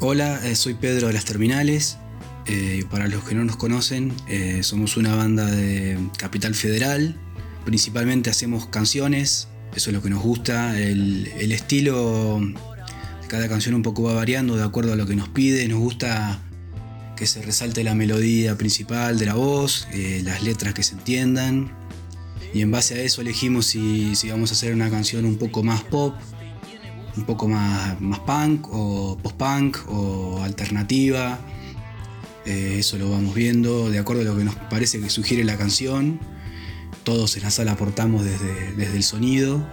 [0.00, 1.96] Hola, eh, soy Pedro de las Terminales.
[2.44, 7.18] Eh, para los que no nos conocen, eh, somos una banda de Capital Federal.
[7.64, 10.78] Principalmente hacemos canciones, eso es lo que nos gusta.
[10.78, 12.40] El, estilo
[13.22, 15.66] de cada canción un poco va variando de acuerdo a lo que nos pide.
[15.66, 16.42] Nos gusta
[17.16, 19.88] que se resalte la melodía principal de la voz,
[20.22, 21.72] las letras que se entiendan.
[22.52, 25.62] Y en base a eso elegimos si, si vamos a hacer una canción un poco
[25.62, 26.14] más pop
[27.16, 31.38] un poco más, más punk o post-punk o alternativa.
[32.44, 35.56] Eh, eso lo vamos viendo de acuerdo a lo que nos parece que sugiere la
[35.56, 36.20] canción.
[37.04, 39.66] Todos en la sala aportamos desde, desde el sonido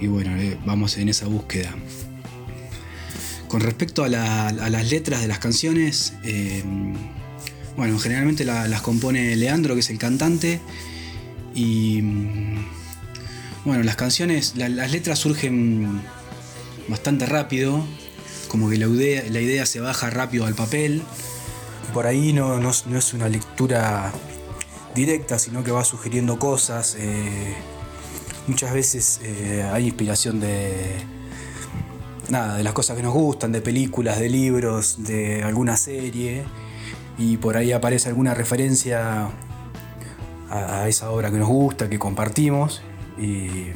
[0.00, 1.74] y bueno, eh, vamos en esa búsqueda.
[3.48, 6.62] Con respecto a, las letras de las canciones, eh,
[7.76, 10.60] bueno, generalmente las compone Leandro, que es el cantante,
[11.54, 12.02] y
[13.64, 16.02] bueno, las canciones, las letras surgen
[16.88, 17.84] bastante rápido,
[18.48, 21.02] como que la idea, la idea se baja rápido al papel.
[21.92, 24.12] Por ahí no, no, es una lectura
[24.94, 26.96] directa, sino que va sugiriendo cosas.
[26.98, 27.54] Eh,
[28.46, 30.72] muchas veces eh, hay inspiración de,
[32.28, 36.44] nada, de las cosas que nos gustan, de películas, de libros, de alguna serie,
[37.18, 39.30] y por ahí aparece alguna referencia
[40.50, 42.82] a, a esa obra que nos gusta, que compartimos,
[43.18, 43.72] y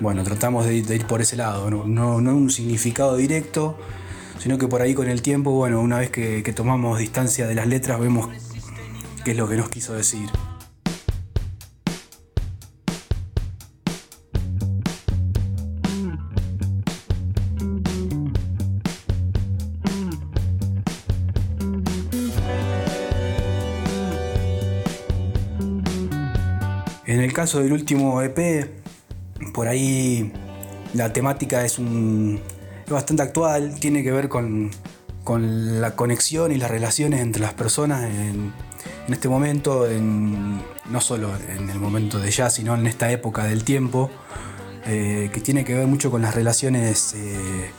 [0.00, 3.78] bueno, tratamos de, ir por ese lado, no, no, un significado directo,
[4.38, 7.66] sino que por ahí con el tiempo, bueno, una vez que, tomamos distancia de las
[7.66, 8.28] letras, vemos
[9.24, 10.28] qué es lo que nos quiso decir.
[27.04, 28.79] En el caso del último EP,
[29.52, 30.32] por ahí
[30.94, 31.78] la temática es,
[32.88, 34.70] bastante actual, tiene que ver con,
[35.26, 38.52] la conexión y las relaciones entre las personas en,
[39.08, 44.08] este momento, no solo en el momento de ya, sino en esta época del tiempo,
[44.86, 47.70] eh, que tiene que ver mucho con las relaciones eh,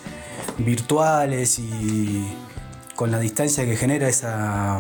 [0.58, 2.28] virtuales y
[2.96, 4.80] con la distancia que genera esa,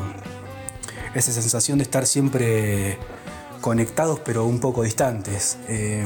[1.16, 2.97] esa sensación de estar siempre
[3.62, 5.57] conectados pero un poco distantes.
[5.69, 6.06] Eh,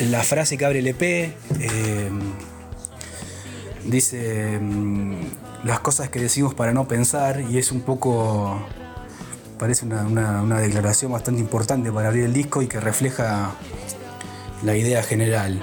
[0.00, 2.10] la frase que abre el EP eh,
[3.84, 5.14] dice mm,
[5.64, 8.60] las cosas que decimos para no pensar y es un poco,
[9.58, 13.52] parece una, declaración bastante importante para abrir el disco y que refleja
[14.62, 15.60] la idea general.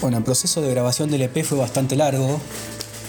[0.00, 2.40] Bueno, el proceso de grabación del EP fue bastante largo.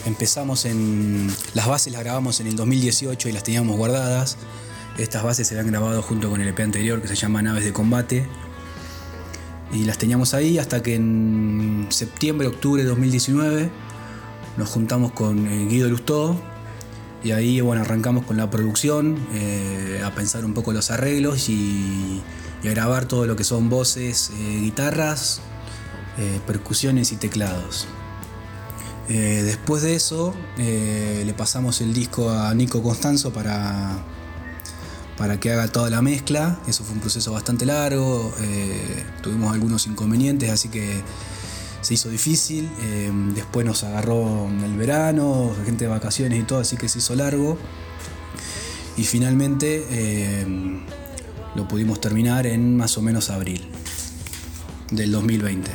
[0.06, 1.32] Empezamos en.
[1.54, 4.36] Las bases las grabamos en el 2018 y las teníamos guardadas.
[4.98, 7.72] Estas bases se habían grabado junto con el EP anterior que se llama Naves de
[7.72, 8.28] Combate.
[9.72, 13.72] Y las teníamos ahí hasta que en septiembre, octubre de 2019
[14.58, 16.36] nos juntamos con eh, Guido Lustó
[17.24, 22.22] y ahí bueno, arrancamos con la producción, eh, a pensar un poco los arreglos y,
[22.66, 25.42] a grabar todo lo que son voces, eh, guitarras,
[26.18, 27.88] eh, percusiones y teclados.
[29.08, 33.98] Eh, después de eso eh, le pasamos el disco a Nico Constanzo para,
[35.18, 36.60] para que haga toda la mezcla.
[36.68, 38.34] Eso fue un proceso bastante largo,
[39.22, 41.02] tuvimos algunos inconvenientes, así que
[41.82, 42.70] se hizo difícil.
[43.34, 47.58] después nos agarró el verano, gente de vacaciones y todo, así que se hizo largo.
[48.98, 50.46] Y finalmente
[51.56, 53.68] lo pudimos terminar en más o menos abril
[54.92, 55.72] del 2020.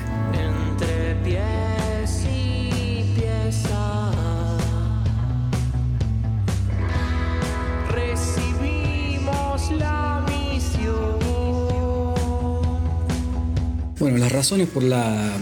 [14.07, 15.33] Bueno, las razones por la,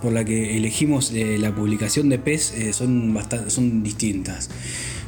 [0.00, 4.48] por la que elegimos eh, la publicación de PES eh, son, bastante, son distintas.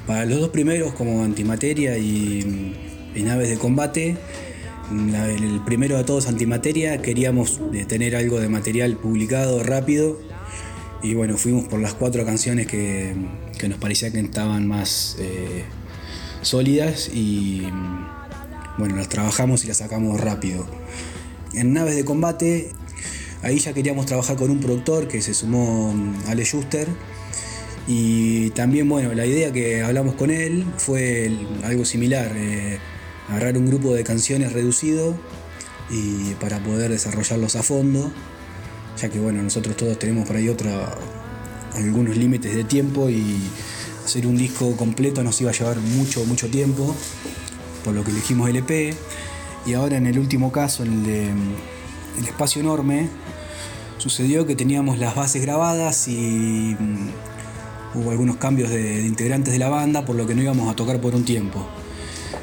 [0.05, 2.75] Para los dos primeros, como Antimateria y,
[3.15, 4.17] y Naves de Combate,
[4.91, 10.19] el primero de todos antimateria, queríamos eh, tener algo de material publicado rápido
[11.05, 13.15] y bueno, fuimos por las cuatro canciones que,
[13.69, 15.19] nos parecía que estaban más
[16.41, 17.63] sólidas y
[18.77, 20.67] bueno, las trabajamos y las sacamos rápido.
[21.55, 22.71] En Naves de Combate,
[23.43, 26.89] ahí ya queríamos trabajar con un productor que se sumó mm, Ale Schuster
[27.87, 31.31] y también bueno, la idea que hablamos con él fue
[31.65, 32.33] algo similar.
[32.37, 32.79] Eh,
[33.29, 35.15] agarrar un grupo de canciones reducido
[35.91, 38.13] y para poder desarrollarlos a fondo,
[39.01, 40.97] ya que bueno, nosotros todos tenemos por ahí otra,
[41.75, 43.37] algunos límites de tiempo y
[44.05, 46.95] hacer un disco completo nos iba a llevar mucho, mucho tiempo,
[47.85, 48.95] por lo que elegimos el EP.
[49.65, 51.29] Y ahora en el último caso, en el de
[52.19, 53.09] El Espacio Enorme,
[53.99, 59.69] sucedió que teníamos las bases grabadas y mm, hubo algunos cambios de, integrantes de la
[59.69, 61.65] banda, por lo que no íbamos a tocar por un tiempo.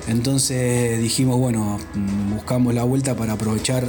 [0.08, 3.88] Entonces dijimos, bueno, mm, buscamos la vuelta para aprovechar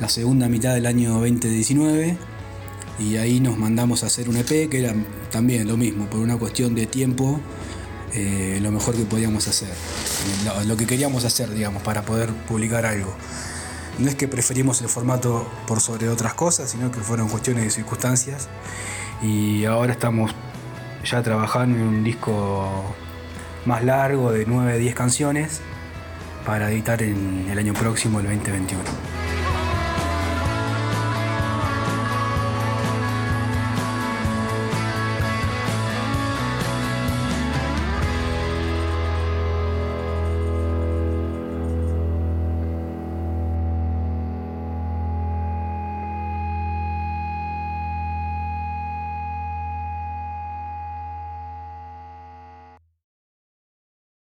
[0.00, 2.16] la segunda mitad del año 2019
[2.98, 4.94] y ahí nos mandamos a hacer un EP que era
[5.30, 7.40] también lo mismo, por una cuestión de tiempo,
[8.14, 9.70] eh, lo mejor que podíamos hacer,
[10.66, 13.14] lo, que queríamos hacer, digamos, para poder publicar algo.
[13.98, 17.70] No es que preferimos el formato por sobre otras cosas, sino que fueron cuestiones de
[17.70, 18.48] circunstancias
[19.22, 20.34] y ahora estamos
[21.04, 22.94] ya trabajando en un disco
[23.64, 25.60] más largo de 9-10 canciones
[26.44, 29.21] para editar en el año próximo, el 2021.